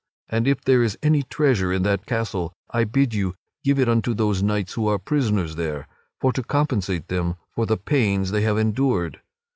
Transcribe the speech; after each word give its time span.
And 0.29 0.47
if 0.47 0.61
there 0.61 0.81
is 0.81 0.97
any 1.03 1.21
treasure 1.21 1.71
in 1.71 1.83
that 1.83 2.07
castle, 2.07 2.53
I 2.71 2.85
bid 2.85 3.13
you 3.13 3.35
give 3.63 3.77
it 3.77 3.87
unto 3.87 4.15
those 4.15 4.41
knights 4.41 4.73
who 4.73 4.87
are 4.87 4.97
prisoners 4.97 5.57
there, 5.57 5.87
for 6.19 6.33
to 6.33 6.41
compensate 6.41 7.07
them 7.07 7.35
for 7.51 7.67
the 7.67 7.77
pains 7.77 8.31
they 8.31 8.41
have 8.41 8.57
endured. 8.57 9.21